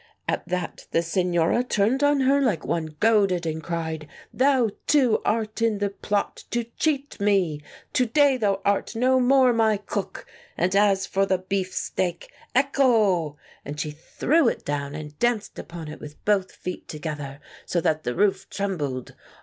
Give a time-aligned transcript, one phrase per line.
[0.27, 5.61] At that the Signora turned on her like one goaded and cried—' Thou too art
[5.61, 7.61] in the plot to cheat me!
[7.93, 10.25] To day thou art no more my rook';
[10.57, 13.35] and as for the beefsteak— ccco!
[13.63, 15.99] And she 76 The Dance on the Beefsteak threw it down, and danced upon it
[15.99, 19.13] with both feet to gether, so that the roof trembled.